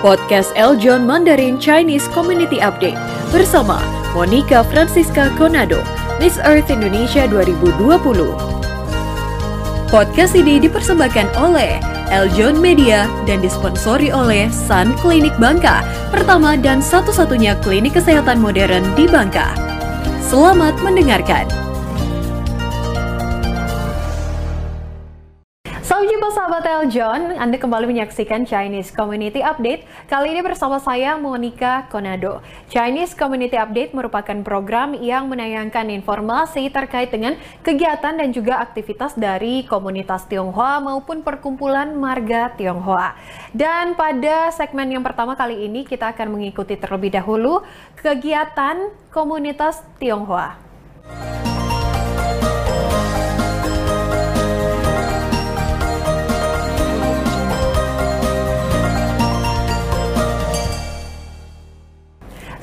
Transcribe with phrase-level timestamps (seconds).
[0.00, 2.96] podcast Eljon Mandarin Chinese Community Update
[3.28, 3.78] bersama
[4.16, 5.84] Monica Francisca Konado,
[6.16, 7.76] Miss Earth Indonesia 2020.
[9.92, 11.78] Podcast ini dipersembahkan oleh
[12.10, 19.06] Eljon Media dan disponsori oleh Sun Klinik Bangka, pertama dan satu-satunya klinik kesehatan modern di
[19.06, 19.52] Bangka.
[20.24, 21.69] Selamat mendengarkan.
[26.80, 29.84] Sahabat Eljon, Anda kembali menyaksikan Chinese Community Update.
[30.08, 32.40] Kali ini bersama saya Monica Konado.
[32.72, 39.68] Chinese Community Update merupakan program yang menayangkan informasi terkait dengan kegiatan dan juga aktivitas dari
[39.68, 43.12] komunitas Tionghoa maupun perkumpulan marga Tionghoa.
[43.52, 47.60] Dan pada segmen yang pertama kali ini kita akan mengikuti terlebih dahulu
[48.00, 50.69] kegiatan komunitas Tionghoa.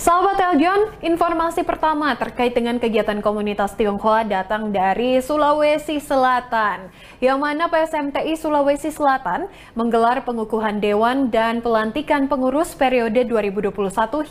[0.08, 6.88] Sahabat Eljon, informasi pertama terkait dengan kegiatan komunitas Tionghoa datang dari Sulawesi Selatan,
[7.20, 13.76] yang mana PSMTI Sulawesi Selatan menggelar pengukuhan dewan dan pelantikan pengurus periode 2021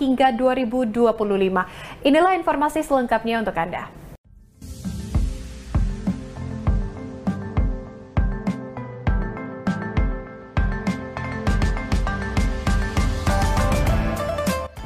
[0.01, 1.13] hingga 2025.
[2.09, 4.06] Inilah informasi selengkapnya untuk Anda.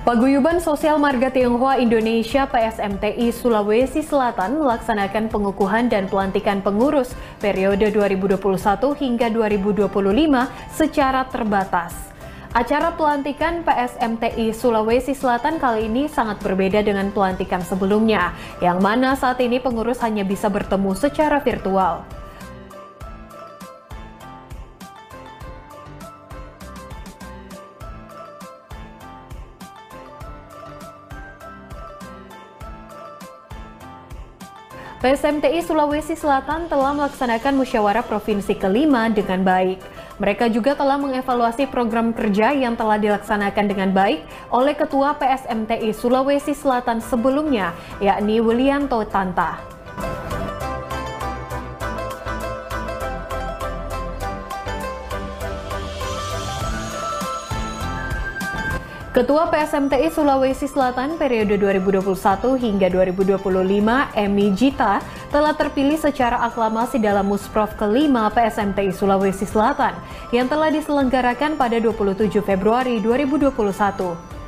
[0.00, 8.40] Paguyuban Sosial Marga Tionghoa Indonesia PSMTI Sulawesi Selatan melaksanakan pengukuhan dan pelantikan pengurus periode 2021
[8.96, 9.92] hingga 2025
[10.72, 11.92] secara terbatas.
[12.56, 18.32] Acara pelantikan PSMTI Sulawesi Selatan kali ini sangat berbeda dengan pelantikan sebelumnya,
[18.64, 22.19] yang mana saat ini pengurus hanya bisa bertemu secara virtual.
[35.00, 39.81] PSMTI Sulawesi Selatan telah melaksanakan musyawarah provinsi kelima dengan baik.
[40.21, 44.21] Mereka juga telah mengevaluasi program kerja yang telah dilaksanakan dengan baik
[44.53, 47.72] oleh Ketua PSMTI Sulawesi Selatan sebelumnya,
[48.05, 49.56] yakni Willianto Tanta.
[59.10, 62.15] Ketua PSMTI Sulawesi Selatan periode 2021
[62.62, 63.43] hingga 2025,
[64.15, 65.03] Emi Jita,
[65.34, 69.99] telah terpilih secara aklamasi dalam Musprov kelima PSMTI Sulawesi Selatan
[70.31, 74.39] yang telah diselenggarakan pada 27 Februari 2021.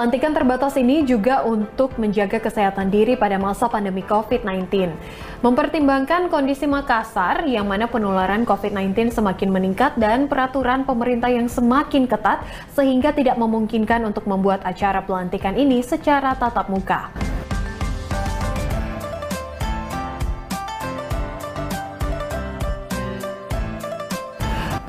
[0.00, 4.96] Pelantikan terbatas ini juga untuk menjaga kesehatan diri pada masa pandemi COVID-19.
[5.44, 12.40] Mempertimbangkan kondisi Makassar yang mana penularan COVID-19 semakin meningkat dan peraturan pemerintah yang semakin ketat
[12.72, 17.12] sehingga tidak memungkinkan untuk membuat acara pelantikan ini secara tatap muka.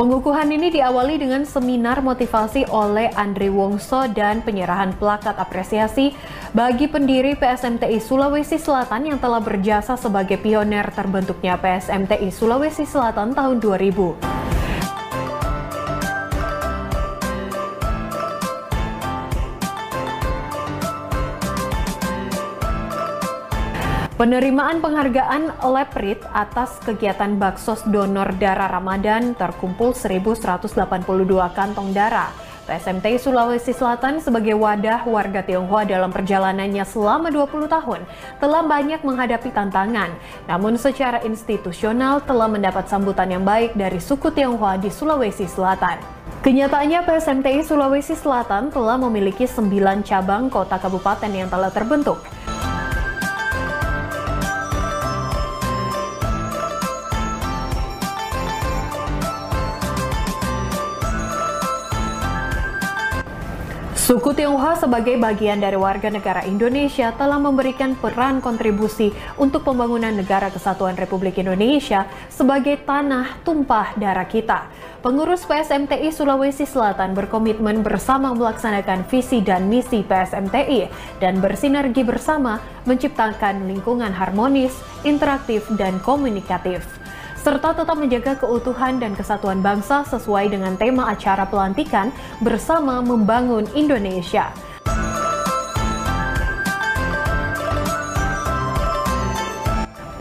[0.02, 6.18] Pengukuhan ini diawali dengan seminar motivasi oleh Andre Wongso dan penyerahan plakat apresiasi
[6.58, 13.62] bagi pendiri PSMTI Sulawesi Selatan yang telah berjasa sebagai pioner terbentuknya PSMTI Sulawesi Selatan tahun
[13.62, 14.41] 2000.
[24.22, 30.78] Penerimaan penghargaan Leprit atas kegiatan baksos donor darah Ramadan terkumpul 1.182
[31.58, 32.30] kantong darah.
[32.70, 38.06] PSMT Sulawesi Selatan sebagai wadah warga Tionghoa dalam perjalanannya selama 20 tahun
[38.38, 40.14] telah banyak menghadapi tantangan,
[40.46, 45.98] namun secara institusional telah mendapat sambutan yang baik dari suku Tionghoa di Sulawesi Selatan.
[46.46, 52.22] Kenyataannya PSMTI Sulawesi Selatan telah memiliki 9 cabang kota kabupaten yang telah terbentuk.
[64.12, 70.52] Suku Tionghoa sebagai bagian dari warga negara Indonesia telah memberikan peran kontribusi untuk pembangunan negara
[70.52, 74.68] kesatuan Republik Indonesia sebagai tanah tumpah darah kita.
[75.00, 80.92] Pengurus PSMTI Sulawesi Selatan berkomitmen bersama melaksanakan visi dan misi PSMTI
[81.24, 84.76] dan bersinergi bersama menciptakan lingkungan harmonis,
[85.08, 86.84] interaktif, dan komunikatif
[87.42, 94.54] serta tetap menjaga keutuhan dan kesatuan bangsa sesuai dengan tema acara pelantikan bersama membangun Indonesia.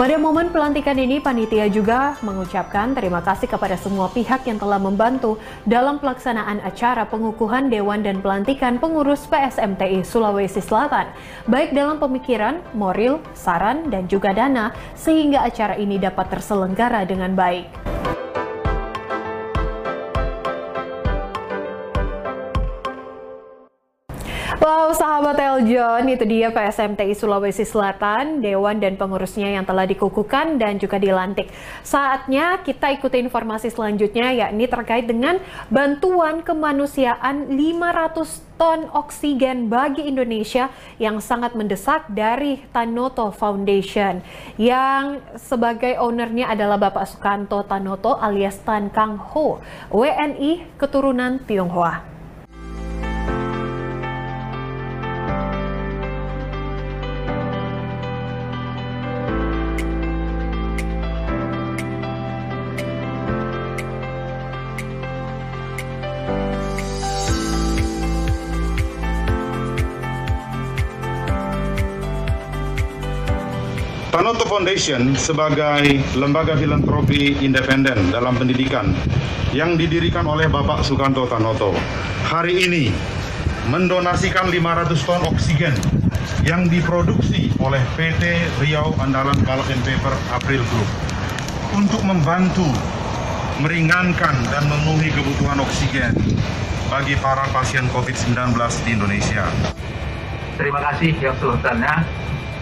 [0.00, 5.36] Pada momen pelantikan ini, panitia juga mengucapkan terima kasih kepada semua pihak yang telah membantu
[5.68, 11.12] dalam pelaksanaan acara pengukuhan Dewan dan pelantikan pengurus PSMTI Sulawesi Selatan,
[11.52, 17.89] baik dalam pemikiran, moral, saran, dan juga dana, sehingga acara ini dapat terselenggara dengan baik.
[24.60, 30.76] Wow, sahabat Eljon, itu dia PSMTI Sulawesi Selatan, Dewan dan pengurusnya yang telah dikukuhkan dan
[30.76, 31.48] juga dilantik.
[31.80, 35.40] Saatnya kita ikuti informasi selanjutnya, yakni terkait dengan
[35.72, 40.68] bantuan kemanusiaan 500 ton oksigen bagi Indonesia
[41.00, 44.20] yang sangat mendesak dari Tanoto Foundation.
[44.60, 52.09] Yang sebagai ownernya adalah Bapak Sukanto Tanoto alias Tan Kang Ho, WNI keturunan Tionghoa.
[74.20, 78.92] Tanoto Foundation sebagai lembaga filantropi independen dalam pendidikan
[79.56, 81.72] yang didirikan oleh Bapak Sukanto Tanoto
[82.28, 82.92] hari ini
[83.72, 85.72] mendonasikan 500 ton oksigen
[86.44, 90.90] yang diproduksi oleh PT Riau Andalan Pulp and Paper April Group
[91.80, 92.68] untuk membantu
[93.64, 96.12] meringankan dan memenuhi kebutuhan oksigen
[96.92, 98.36] bagi para pasien COVID-19
[98.84, 99.48] di Indonesia.
[100.60, 102.04] Terima kasih yang seluruhnya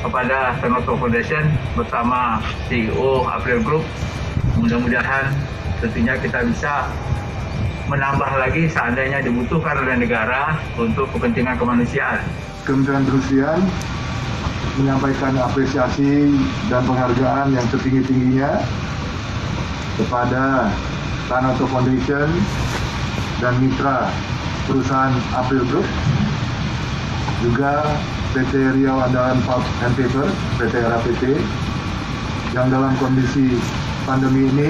[0.02, 2.38] kepada Tenoto Foundation bersama
[2.70, 3.84] CEO April Group.
[4.58, 5.34] Mudah-mudahan
[5.82, 6.90] tentunya kita bisa
[7.88, 12.20] menambah lagi seandainya dibutuhkan oleh negara untuk kepentingan kemanusiaan.
[12.68, 13.58] Kementerian Perusian
[14.76, 16.30] menyampaikan apresiasi
[16.68, 18.62] dan penghargaan yang setinggi-tingginya
[19.98, 20.70] kepada
[21.26, 22.28] Tanoto Foundation
[23.42, 24.06] dan mitra
[24.68, 25.88] perusahaan April Group
[27.42, 27.86] juga
[28.36, 30.28] PT Riau Andalan Pulp and Paper,
[30.60, 31.24] PT RAPT,
[32.52, 33.56] yang dalam kondisi
[34.04, 34.68] pandemi ini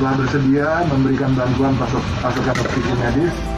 [0.00, 1.76] telah bersedia memberikan bantuan
[2.20, 3.53] pasokan oksigen medis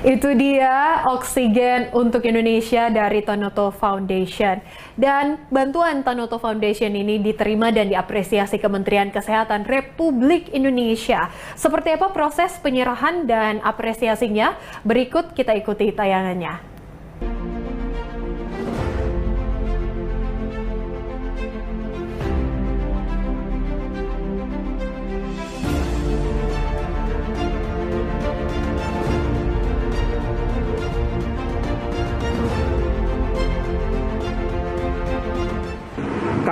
[0.00, 4.56] Itu dia oksigen untuk Indonesia dari Tanoto Foundation.
[4.96, 11.28] Dan bantuan Tanoto Foundation ini diterima dan diapresiasi Kementerian Kesehatan Republik Indonesia.
[11.52, 14.56] Seperti apa proses penyerahan dan apresiasinya?
[14.88, 16.69] Berikut kita ikuti tayangannya.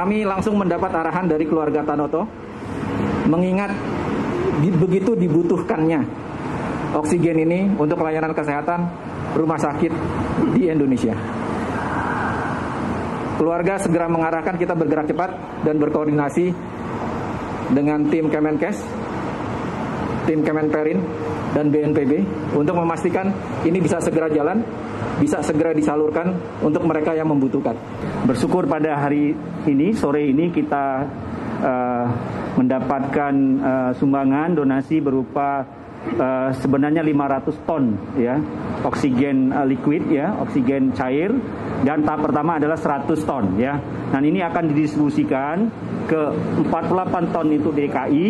[0.08, 2.24] Kami langsung mendapat arahan dari keluarga Tanoto
[3.28, 3.76] mengingat
[4.80, 6.00] begitu dibutuhkannya
[6.96, 8.88] oksigen ini untuk pelayanan kesehatan
[9.36, 9.92] rumah sakit
[10.56, 11.12] di Indonesia.
[13.36, 15.30] Keluarga segera mengarahkan kita bergerak cepat
[15.68, 16.56] dan berkoordinasi
[17.76, 18.80] dengan tim Kemenkes,
[20.24, 21.04] tim Kemenperin,
[21.52, 22.24] dan BNPB
[22.56, 23.28] untuk memastikan
[23.60, 24.64] ini bisa segera jalan
[25.18, 27.74] bisa segera disalurkan untuk mereka yang membutuhkan.
[28.24, 29.34] Bersyukur pada hari
[29.66, 31.04] ini, sore ini kita
[31.62, 32.06] uh,
[32.58, 35.66] mendapatkan uh, sumbangan donasi berupa
[36.18, 37.84] uh, sebenarnya 500 ton
[38.18, 38.38] ya
[38.86, 41.30] oksigen uh, liquid ya oksigen cair
[41.82, 43.78] dan tahap pertama adalah 100 ton ya.
[44.08, 45.68] Dan ini akan didistribusikan
[46.08, 46.20] ke
[46.64, 48.26] 48 ton itu DKI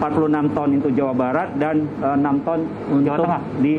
[0.00, 3.74] 46 ton itu Jawa Barat dan uh, 6 ton untuk Jawa Tengah di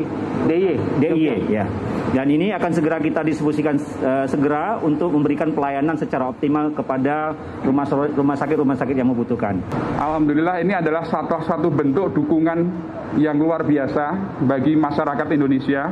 [0.46, 1.66] DIY DIY ya
[2.12, 7.32] dan ini akan segera kita distribusikan uh, segera untuk memberikan pelayanan secara optimal kepada
[7.64, 9.64] rumah rumah sakit rumah sakit yang membutuhkan.
[9.96, 12.68] Alhamdulillah ini adalah satu satu bentuk dukungan
[13.16, 15.88] yang luar biasa bagi masyarakat Indonesia,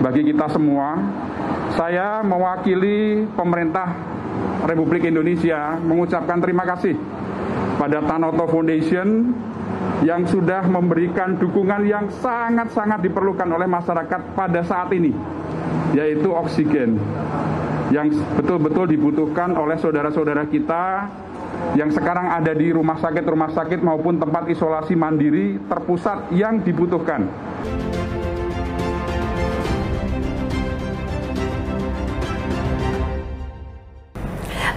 [0.00, 0.96] bagi kita semua.
[1.76, 3.94] Saya mewakili pemerintah
[4.64, 6.96] Republik Indonesia mengucapkan terima kasih
[7.76, 9.32] pada Tanoto Foundation
[10.04, 15.12] yang sudah memberikan dukungan yang sangat-sangat diperlukan oleh masyarakat pada saat ini
[15.94, 16.98] yaitu oksigen
[17.90, 18.06] yang
[18.38, 21.10] betul-betul dibutuhkan oleh saudara-saudara kita
[21.74, 27.26] yang sekarang ada di rumah sakit-rumah sakit maupun tempat isolasi mandiri terpusat yang dibutuhkan.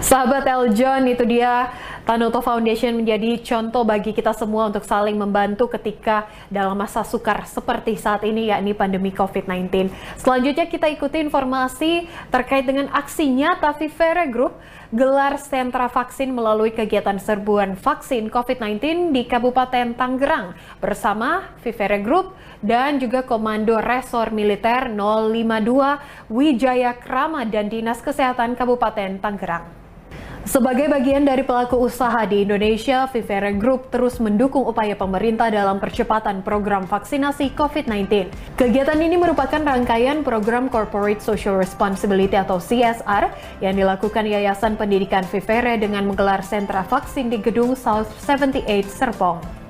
[0.04, 1.72] Sahabat Eljon, itu dia
[2.04, 7.96] Tanoto Foundation menjadi contoh bagi kita semua untuk saling membantu ketika dalam masa sukar seperti
[7.96, 9.88] saat ini yakni pandemi COVID-19.
[10.20, 14.52] Selanjutnya kita ikuti informasi terkait dengan aksi nyata Vivere Group
[14.92, 20.52] gelar sentra vaksin melalui kegiatan serbuan vaksin COVID-19 di Kabupaten Tangerang
[20.84, 29.24] bersama Vivere Group dan juga Komando Resor Militer 052 Wijaya Krama dan Dinas Kesehatan Kabupaten
[29.24, 29.83] Tangerang.
[30.44, 36.44] Sebagai bagian dari pelaku usaha di Indonesia, Vivere Group terus mendukung upaya pemerintah dalam percepatan
[36.44, 38.28] program vaksinasi COVID-19.
[38.52, 43.32] Kegiatan ini merupakan rangkaian program Corporate Social Responsibility atau CSR
[43.64, 49.63] yang dilakukan Yayasan Pendidikan Vivere dengan menggelar sentra vaksin di Gedung South 78 Serpong.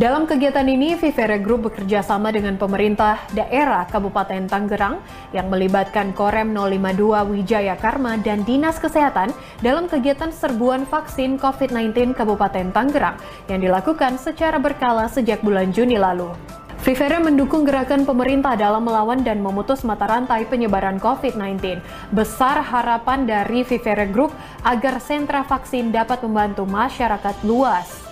[0.00, 4.96] Dalam kegiatan ini, Vivere Group bekerja sama dengan pemerintah daerah Kabupaten Tangerang
[5.36, 9.28] yang melibatkan Korem 052 Wijaya Karma dan Dinas Kesehatan
[9.60, 13.20] dalam kegiatan serbuan vaksin COVID-19 Kabupaten Tangerang
[13.52, 16.32] yang dilakukan secara berkala sejak bulan Juni lalu.
[16.80, 21.76] Vivere mendukung gerakan pemerintah dalam melawan dan memutus mata rantai penyebaran COVID-19.
[22.16, 24.32] Besar harapan dari Vivere Group
[24.64, 28.09] agar sentra vaksin dapat membantu masyarakat luas.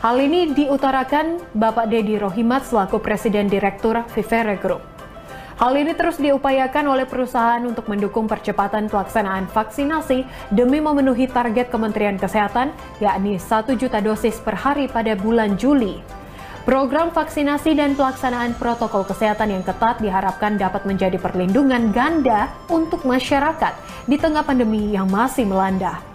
[0.00, 4.80] Hal ini diutarakan Bapak Dedi Rohimat selaku Presiden Direktur Vivere Group.
[5.60, 10.24] Hal ini terus diupayakan oleh perusahaan untuk mendukung percepatan pelaksanaan vaksinasi
[10.56, 16.00] demi memenuhi target Kementerian Kesehatan, yakni 1 juta dosis per hari pada bulan Juli.
[16.64, 23.76] Program vaksinasi dan pelaksanaan protokol kesehatan yang ketat diharapkan dapat menjadi perlindungan ganda untuk masyarakat
[24.08, 26.09] di tengah pandemi yang masih melanda.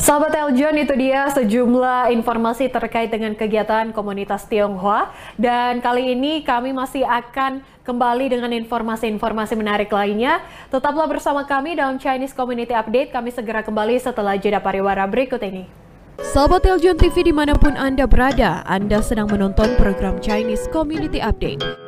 [0.00, 6.72] Sahabat Eljon itu dia sejumlah informasi terkait dengan kegiatan komunitas Tionghoa dan kali ini kami
[6.72, 10.40] masih akan kembali dengan informasi-informasi menarik lainnya.
[10.70, 13.10] Tetaplah bersama kami dalam Chinese Community Update.
[13.10, 15.66] Kami segera kembali setelah jeda pariwara berikut ini.
[16.22, 21.81] Sahabat Eljon TV di mana pun Anda berada, Anda sedang menonton program Chinese Community Update.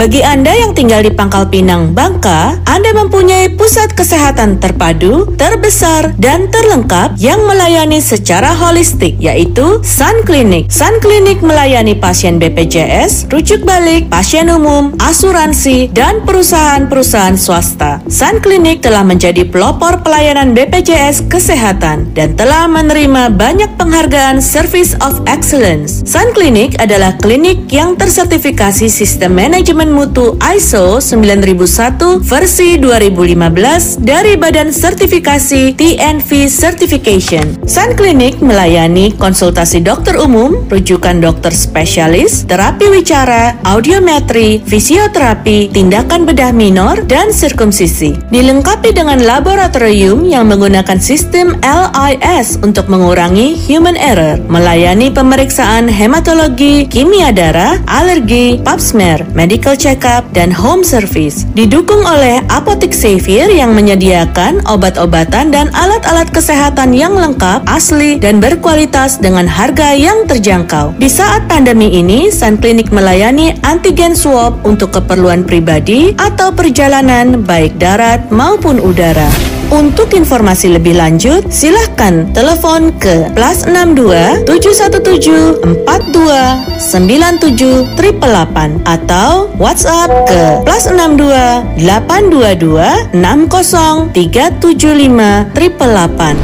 [0.00, 6.48] Bagi Anda yang tinggal di Pangkal Pinang, Bangka, Anda mempunyai pusat kesehatan terpadu, terbesar, dan
[6.48, 10.72] terlengkap yang melayani secara holistik, yaitu Sun Clinic.
[10.72, 18.00] Sun Clinic melayani pasien BPJS, rujuk balik, pasien umum, asuransi, dan perusahaan-perusahaan swasta.
[18.08, 25.20] Sun Clinic telah menjadi pelopor pelayanan BPJS kesehatan dan telah menerima banyak penghargaan Service of
[25.28, 26.00] Excellence.
[26.08, 34.70] Sun Clinic adalah klinik yang tersertifikasi sistem manajemen mutu ISO 9001 versi 2015 dari Badan
[34.70, 37.58] Sertifikasi TNV Certification.
[37.66, 46.54] Sun Clinic melayani konsultasi dokter umum, rujukan dokter spesialis, terapi wicara, audiometri, fisioterapi, tindakan bedah
[46.54, 48.14] minor, dan sirkumsisi.
[48.30, 57.34] Dilengkapi dengan laboratorium yang menggunakan sistem LIS untuk mengurangi human error, melayani pemeriksaan hematologi, kimia
[57.34, 61.44] darah, alergi, pap smear, medical check-up, dan home service.
[61.54, 69.20] Didukung oleh Apotek Xavier yang menyediakan obat-obatan dan alat-alat kesehatan yang lengkap, asli, dan berkualitas
[69.20, 70.96] dengan harga yang terjangkau.
[70.96, 77.76] Di saat pandemi ini, Sun Clinic melayani antigen swab untuk keperluan pribadi atau perjalanan baik
[77.76, 79.59] darat maupun udara.
[79.70, 86.26] Untuk informasi lebih lanjut, silahkan telepon ke plus 62 717 42
[86.74, 96.34] 97 888 atau WhatsApp ke plus 62 822 60 375 888.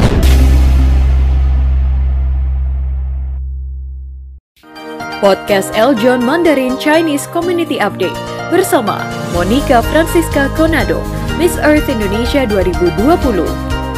[5.18, 9.02] Podcast Eljon Mandarin Chinese Community Update bersama
[9.34, 11.02] Monica Francisca Conado
[11.36, 12.96] Miss Earth Indonesia 2020.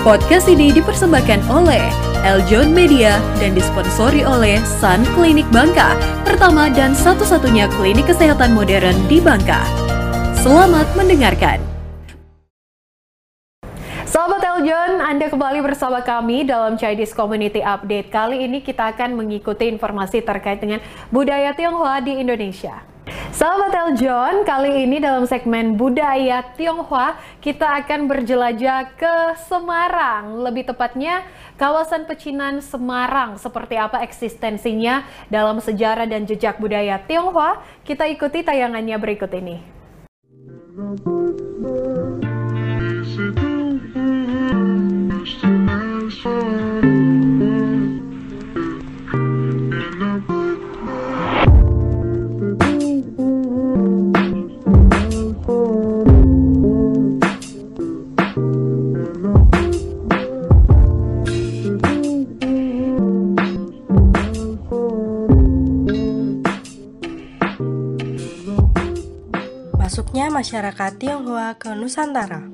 [0.03, 1.85] Podcast ini dipersembahkan oleh
[2.27, 5.95] Eljon Media dan disponsori oleh Sun Klinik Bangka,
[6.27, 9.63] pertama dan satu-satunya klinik kesehatan modern di Bangka.
[10.43, 11.63] Selamat mendengarkan.
[14.09, 18.09] Sahabat Eljon, Anda kembali bersama kami dalam Chinese Community Update.
[18.09, 20.81] Kali ini kita akan mengikuti informasi terkait dengan
[21.13, 22.98] budaya Tionghoa di Indonesia.
[23.33, 29.15] Sahabat Eljon, kali ini dalam segmen Budaya Tionghoa kita akan berjelajah ke
[29.47, 31.23] Semarang, lebih tepatnya
[31.55, 33.39] kawasan pecinan Semarang.
[33.39, 37.63] Seperti apa eksistensinya dalam sejarah dan jejak budaya Tionghoa?
[37.87, 39.79] Kita ikuti tayangannya berikut ini.
[40.79, 41.19] Thank you.
[70.39, 72.47] Masyarakat Tionghoa ke Nusantara.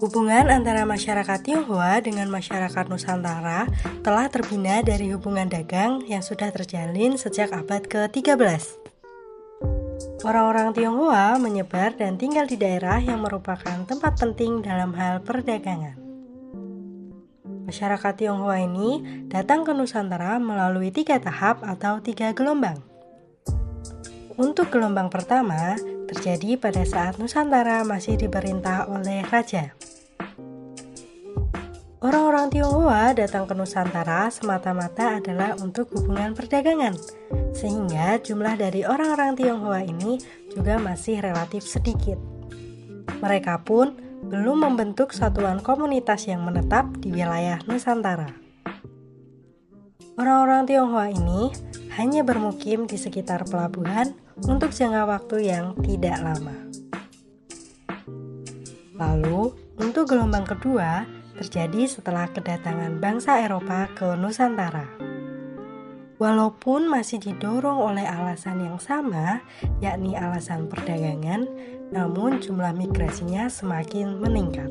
[0.00, 3.68] Hubungan antara masyarakat Tionghoa dengan masyarakat Nusantara
[4.00, 8.40] telah terbina dari hubungan dagang yang sudah terjalin sejak abad ke-13.
[10.24, 16.00] Orang-orang Tionghoa menyebar dan tinggal di daerah yang merupakan tempat penting dalam hal perdagangan.
[17.68, 22.93] Masyarakat Tionghoa ini datang ke Nusantara melalui tiga tahap atau tiga gelombang.
[24.34, 25.78] Untuk gelombang pertama,
[26.10, 29.70] terjadi pada saat Nusantara masih diperintah oleh raja.
[32.02, 36.98] Orang-orang Tionghoa datang ke Nusantara semata-mata adalah untuk hubungan perdagangan,
[37.54, 40.18] sehingga jumlah dari orang-orang Tionghoa ini
[40.50, 42.18] juga masih relatif sedikit.
[43.22, 43.94] Mereka pun
[44.26, 48.34] belum membentuk satuan komunitas yang menetap di wilayah Nusantara.
[50.18, 51.54] Orang-orang Tionghoa ini
[51.94, 56.56] hanya bermukim di sekitar pelabuhan untuk jangka waktu yang tidak lama.
[58.94, 61.06] Lalu, untuk gelombang kedua,
[61.38, 64.86] terjadi setelah kedatangan bangsa Eropa ke Nusantara.
[66.14, 69.42] Walaupun masih didorong oleh alasan yang sama,
[69.82, 71.50] yakni alasan perdagangan,
[71.90, 74.70] namun jumlah migrasinya semakin meningkat.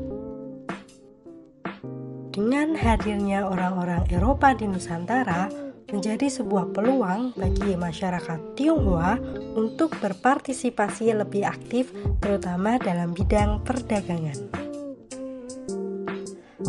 [2.32, 5.46] Dengan hadirnya orang-orang Eropa di Nusantara,
[5.90, 9.20] menjadi sebuah peluang bagi masyarakat Tionghoa
[9.54, 14.64] untuk berpartisipasi lebih aktif, terutama dalam bidang perdagangan.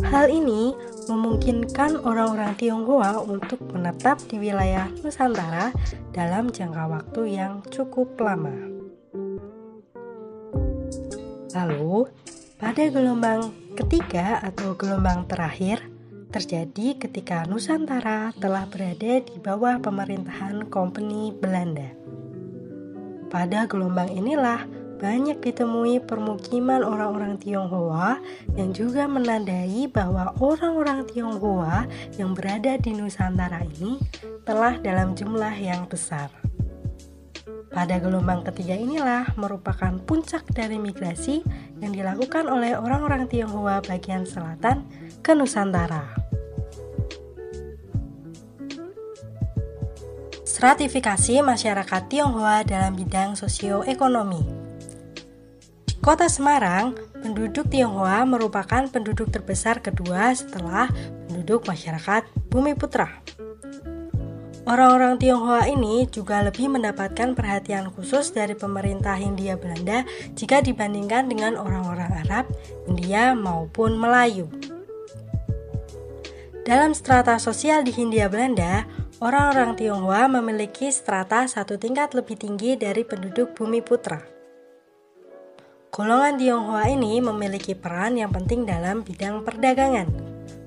[0.05, 0.75] Hal ini
[1.07, 5.71] memungkinkan orang-orang Tionghoa untuk menetap di wilayah Nusantara
[6.11, 8.53] dalam jangka waktu yang cukup lama.
[11.55, 12.11] Lalu,
[12.59, 15.79] pada gelombang ketiga atau gelombang terakhir,
[16.35, 21.95] terjadi ketika Nusantara telah berada di bawah pemerintahan Kompeni Belanda.
[23.31, 24.67] Pada gelombang inilah
[24.99, 28.19] banyak ditemui permukiman orang-orang Tionghoa
[28.59, 31.87] yang juga menandai bahwa orang-orang Tionghoa
[32.19, 33.95] yang berada di Nusantara ini
[34.43, 36.27] telah dalam jumlah yang besar.
[37.71, 41.43] Pada gelombang ketiga inilah merupakan puncak dari migrasi
[41.79, 44.83] yang dilakukan oleh orang-orang Tionghoa bagian selatan
[45.19, 46.24] ke Nusantara.
[50.55, 54.39] Stratifikasi masyarakat Tionghoa dalam bidang sosioekonomi.
[55.99, 60.87] Kota Semarang, penduduk Tionghoa merupakan penduduk terbesar kedua setelah
[61.27, 63.19] penduduk masyarakat Bumi Putra.
[64.63, 70.07] Orang-orang Tionghoa ini juga lebih mendapatkan perhatian khusus dari pemerintah Hindia Belanda
[70.39, 72.47] jika dibandingkan dengan orang-orang Arab,
[72.87, 74.47] India maupun Melayu.
[76.65, 78.89] Dalam strata sosial di Hindia Belanda,
[79.25, 84.21] orang-orang Tionghoa memiliki strata satu tingkat lebih tinggi dari penduduk Bumi Putra.
[85.89, 90.05] Golongan Tionghoa ini memiliki peran yang penting dalam bidang perdagangan.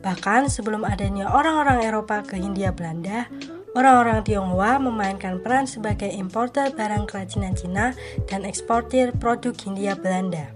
[0.03, 3.31] Bahkan sebelum adanya orang-orang Eropa ke Hindia Belanda,
[3.79, 7.95] orang-orang Tionghoa memainkan peran sebagai importer barang kerajinan Cina
[8.27, 10.51] dan eksportir produk Hindia Belanda.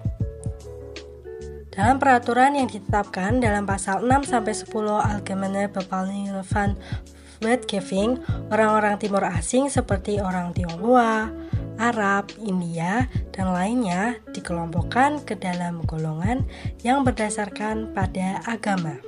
[1.71, 6.77] Dalam peraturan yang ditetapkan dalam pasal 6-10 Algemene Bepalning van
[7.43, 11.29] Wetgeving, orang-orang Timur Asing seperti orang Tionghoa,
[11.83, 16.47] Arab, India, dan lainnya dikelompokkan ke dalam golongan
[16.87, 19.03] yang berdasarkan pada agama.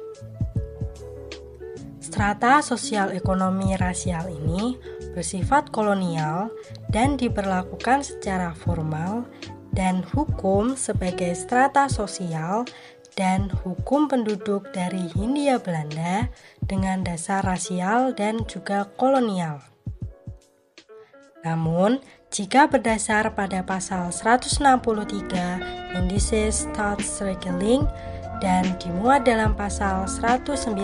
[2.03, 4.79] Strata sosial ekonomi rasial ini
[5.19, 6.51] bersifat kolonial
[6.91, 9.27] dan diberlakukan secara formal
[9.75, 12.63] dan hukum sebagai strata sosial
[13.15, 16.29] dan hukum penduduk dari Hindia Belanda
[16.63, 19.63] dengan dasar rasial dan juga kolonial.
[21.45, 22.01] Namun,
[22.35, 27.87] jika berdasar pada pasal 163 Indices Staatsregeling
[28.43, 30.75] dan dimuat dalam pasal 109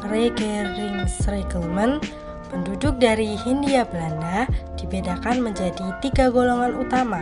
[0.00, 2.00] Regeringsreglement,
[2.48, 4.48] penduduk dari Hindia Belanda
[4.80, 7.20] dibedakan menjadi tiga golongan utama.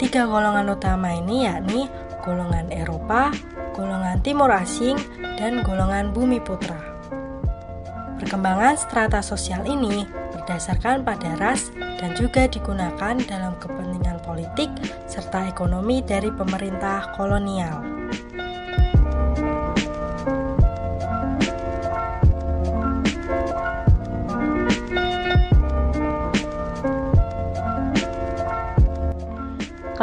[0.00, 1.86] Tiga golongan utama ini yakni
[2.24, 3.28] golongan Eropa,
[3.76, 4.96] golongan Timur Asing,
[5.36, 6.80] dan golongan Bumi Putra.
[8.16, 14.72] Perkembangan strata sosial ini berdasarkan pada ras dan juga digunakan dalam kepentingan politik
[15.04, 17.84] serta ekonomi dari pemerintah kolonial.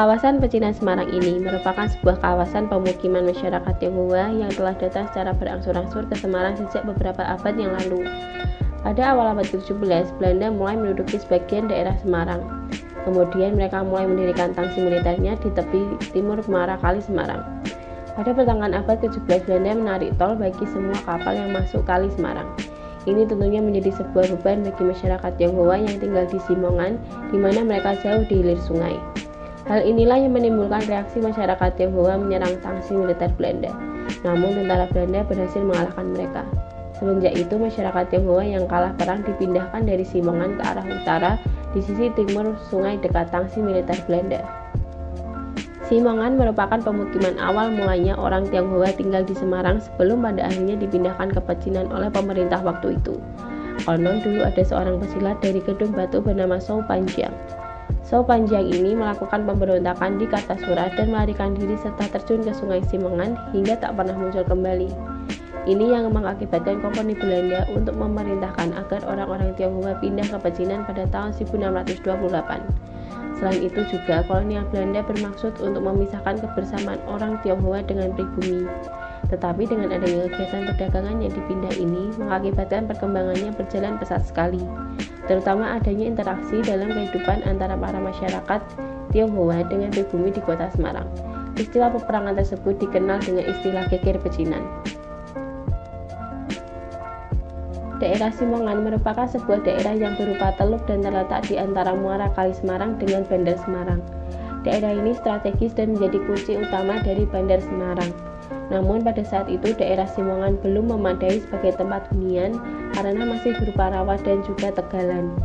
[0.01, 6.09] Kawasan Pecinan Semarang ini merupakan sebuah kawasan pemukiman masyarakat Tionghoa yang telah datang secara berangsur-angsur
[6.09, 8.09] ke Semarang sejak beberapa abad yang lalu.
[8.81, 12.41] Pada awal abad ke-17, Belanda mulai menduduki sebagian daerah Semarang.
[13.05, 17.61] Kemudian mereka mulai mendirikan tangsi militernya di tepi timur Muara Kali Semarang.
[18.17, 22.49] Pada pertengahan abad ke-17 Belanda menarik tol bagi semua kapal yang masuk Kali Semarang.
[23.05, 26.97] Ini tentunya menjadi sebuah beban bagi masyarakat Tionghoa yang tinggal di Simongan,
[27.29, 28.97] di mana mereka jauh di hilir sungai.
[29.71, 33.71] Hal inilah yang menimbulkan reaksi masyarakat Tionghoa menyerang tangsi militer Belanda.
[34.27, 36.43] Namun tentara Belanda berhasil mengalahkan mereka.
[36.99, 41.31] Semenjak itu masyarakat Tionghoa yang kalah perang dipindahkan dari Simongan ke arah utara
[41.71, 44.43] di sisi timur sungai dekat tangsi militer Belanda.
[45.87, 51.39] Simongan merupakan pemukiman awal mulanya orang Tionghoa tinggal di Semarang sebelum pada akhirnya dipindahkan ke
[51.47, 53.15] Pecinan oleh pemerintah waktu itu.
[53.87, 57.60] Konon dulu ada seorang pesilat dari Gedung Batu bernama Sou Panjiang.
[58.11, 63.39] Sou Panjiang ini melakukan pemberontakan di Kartasura dan melarikan diri serta terjun ke sungai Simongan
[63.55, 64.91] hingga tak pernah muncul kembali.
[65.63, 71.31] Ini yang mengakibatkan komponi Belanda untuk memerintahkan agar orang-orang Tionghoa pindah ke Pecinan pada tahun
[71.39, 72.03] 1628.
[73.39, 78.67] Selain itu juga kolonial Belanda bermaksud untuk memisahkan kebersamaan orang Tionghoa dengan pribumi.
[79.31, 84.59] Tetapi dengan adanya kegiatan perdagangan yang dipindah ini mengakibatkan perkembangannya berjalan pesat sekali,
[85.31, 88.59] terutama adanya interaksi dalam kehidupan antara para masyarakat
[89.15, 91.07] Tionghoa dengan pribumi di kota Semarang.
[91.55, 94.59] Istilah peperangan tersebut dikenal dengan istilah geger pecinan.
[98.03, 102.99] Daerah Simongan merupakan sebuah daerah yang berupa teluk dan terletak di antara Muara Kali Semarang
[102.99, 104.03] dengan Bandar Semarang.
[104.67, 108.30] Daerah ini strategis dan menjadi kunci utama dari Bandar Semarang.
[108.71, 112.55] Namun pada saat itu daerah Simongan belum memadai sebagai tempat hunian
[112.95, 115.35] karena masih berupa rawa dan juga tegalan.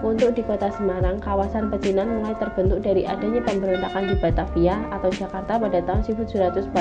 [0.00, 5.60] Untuk di kota Semarang, kawasan pecinan mulai terbentuk dari adanya pemberontakan di Batavia atau Jakarta
[5.60, 6.72] pada tahun 1740.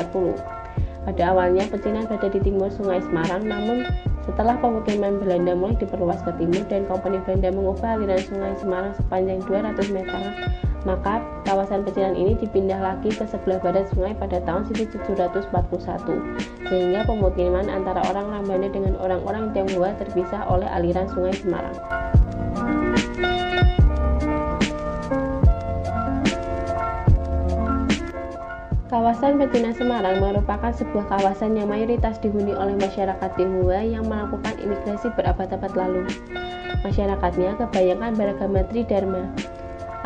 [1.03, 3.83] Pada awalnya, pecinan berada di timur Sungai Semarang, namun
[4.23, 9.41] setelah pemukiman Belanda mulai diperluas ke timur dan komponi Belanda mengubah aliran sungai Semarang sepanjang
[9.43, 10.23] 200 meter,
[10.87, 15.51] maka kawasan pecinan ini dipindah lagi ke sebelah barat sungai pada tahun 1741,
[16.71, 21.75] sehingga pemukiman antara orang-orang Belanda dengan orang-orang Tionghoa terpisah oleh aliran sungai Semarang.
[28.89, 35.13] Kawasan Pecinan Semarang merupakan sebuah kawasan yang mayoritas dihuni oleh masyarakat Tionghoa yang melakukan imigrasi
[35.13, 36.09] berabad-abad lalu.
[36.81, 39.29] Masyarakatnya kebanyakan beragama Tridharma.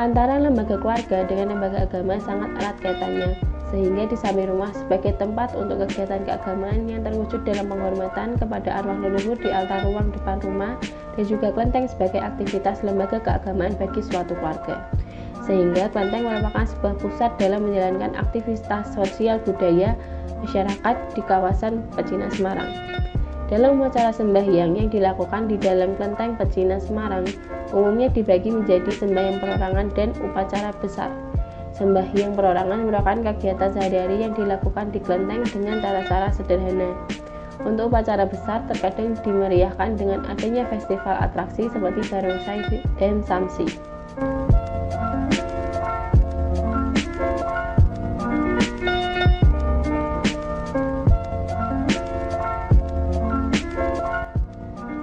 [0.01, 3.37] Antara lembaga keluarga dengan lembaga agama sangat erat kaitannya,
[3.69, 8.97] sehingga di samping rumah sebagai tempat untuk kegiatan keagamaan yang terwujud dalam penghormatan kepada arwah
[8.97, 10.73] leluhur di altar ruang depan rumah
[11.13, 14.81] dan juga kelenteng sebagai aktivitas lembaga keagamaan bagi suatu keluarga
[15.43, 19.95] sehingga Klenteng merupakan sebuah pusat dalam menjalankan aktivitas sosial budaya
[20.39, 22.71] masyarakat di kawasan Pecinan Semarang.
[23.51, 27.27] Dalam upacara sembahyang yang dilakukan di dalam Klenteng Pecinan Semarang,
[27.73, 31.09] umumnya dibagi menjadi sembahyang perorangan dan upacara besar.
[31.73, 36.93] Sembahyang perorangan merupakan kegiatan sehari-hari yang dilakukan di Klenteng dengan tata cara sederhana.
[37.65, 42.61] Untuk upacara besar terkadang dimeriahkan dengan adanya festival atraksi seperti barongsai
[43.01, 43.65] dan samsi.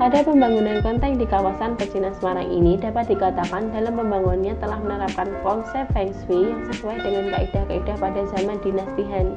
[0.01, 5.85] Pada pembangunan kelenteng di kawasan Pecinan Semarang ini dapat dikatakan dalam pembangunannya telah menerapkan konsep
[5.93, 9.37] Feng Shui yang sesuai dengan kaidah-kaidah pada zaman dinasti Han.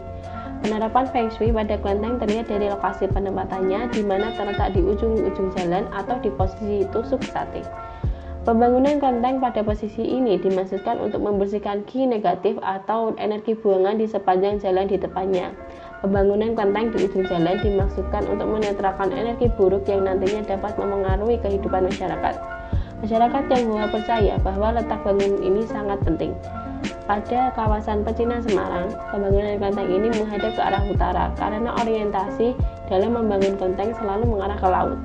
[0.64, 5.84] Penerapan Feng Shui pada kelenteng terlihat dari lokasi penempatannya di mana terletak di ujung-ujung jalan
[5.92, 7.60] atau di posisi tusuk sate.
[8.48, 14.64] Pembangunan kelenteng pada posisi ini dimaksudkan untuk membersihkan ki negatif atau energi buangan di sepanjang
[14.64, 15.52] jalan di depannya.
[16.04, 21.88] Pembangunan kelenteng di ujung jalan dimaksudkan untuk menetralkan energi buruk yang nantinya dapat memengaruhi kehidupan
[21.88, 22.36] masyarakat.
[23.00, 26.36] Masyarakat Tionghoa percaya bahwa letak bangunan ini sangat penting.
[27.08, 32.52] Pada kawasan Pecinan Semarang, pembangunan kelenteng ini menghadap ke arah utara karena orientasi
[32.92, 35.00] dalam membangun kelenteng selalu mengarah ke laut.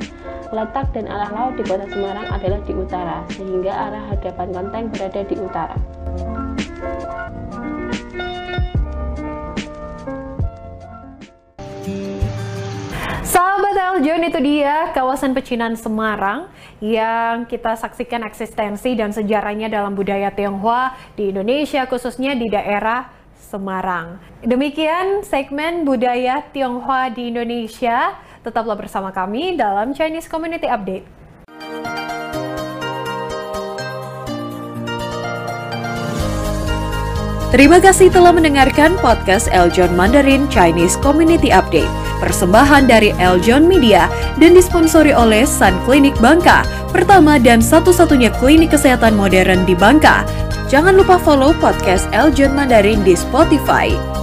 [0.51, 5.21] Letak dan arah laut di kota Semarang adalah di utara, sehingga arah hadapan kelenteng berada
[5.23, 5.79] di utara.
[14.39, 16.47] Itu dia kawasan pecinan Semarang
[16.79, 24.23] yang kita saksikan eksistensi dan sejarahnya dalam budaya Tionghoa di Indonesia khususnya di daerah Semarang.
[24.47, 28.15] Demikian segmen budaya Tionghoa di Indonesia.
[28.47, 31.03] Tetaplah bersama kami dalam Chinese Community Update.
[37.51, 44.53] Terima kasih telah mendengarkan podcast Eljon Mandarin Chinese Community Update persembahan dari Eljon Media dan
[44.55, 50.27] disponsori oleh Sun Clinic Bangka, pertama dan satu-satunya klinik kesehatan modern di Bangka.
[50.69, 54.19] Jangan lupa follow podcast Eljon Mandarin di Spotify.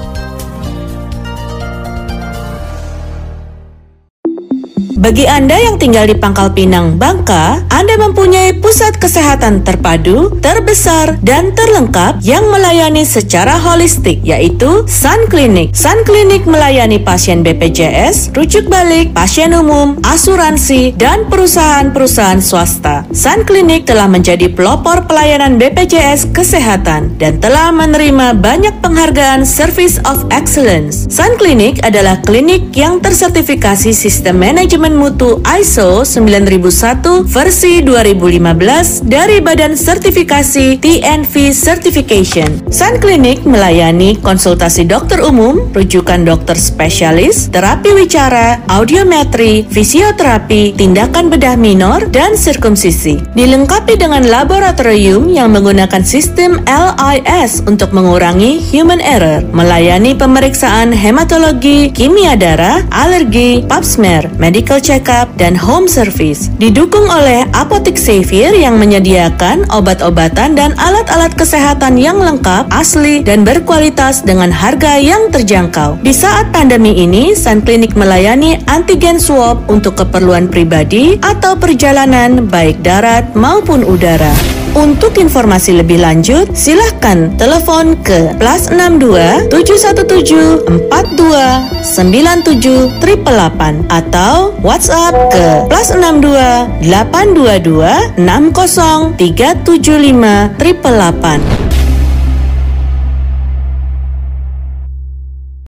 [5.05, 11.53] Bagi Anda yang tinggal di Pangkal Pinang, Bangka, Anda mempunyai pusat kesehatan terpadu, terbesar, dan
[11.53, 15.77] terlengkap yang melayani secara holistik, yaitu Sun Clinic.
[15.77, 23.05] Sun Clinic melayani pasien BPJS, rujuk balik, pasien umum, asuransi, dan perusahaan-perusahaan swasta.
[23.13, 30.25] Sun Clinic telah menjadi pelopor pelayanan BPJS kesehatan dan telah menerima banyak penghargaan Service of
[30.33, 31.05] Excellence.
[31.13, 39.75] Sun Clinic adalah klinik yang tersertifikasi sistem manajemen mutu ISO 9001 versi 2015 dari Badan
[39.75, 42.63] Sertifikasi TNV Certification.
[42.71, 51.59] Sun Clinic melayani konsultasi dokter umum, rujukan dokter spesialis, terapi wicara, audiometri, fisioterapi, tindakan bedah
[51.59, 53.19] minor, dan sirkumsisi.
[53.35, 62.39] Dilengkapi dengan laboratorium yang menggunakan sistem LIS untuk mengurangi human error, melayani pemeriksaan hematologi, kimia
[62.39, 66.51] darah, alergi, pap smear, medical medical check-up, dan home service.
[66.59, 74.23] Didukung oleh Apotek Xavier yang menyediakan obat-obatan dan alat-alat kesehatan yang lengkap, asli, dan berkualitas
[74.27, 76.03] dengan harga yang terjangkau.
[76.03, 82.83] Di saat pandemi ini, Sun Clinic melayani antigen swab untuk keperluan pribadi atau perjalanan baik
[82.83, 84.64] darat maupun udara.
[84.75, 95.15] Untuk informasi lebih lanjut, silahkan telepon ke plus 62 717 42 97 888 atau WhatsApp
[95.31, 101.64] ke plus 62 822 60 375 888.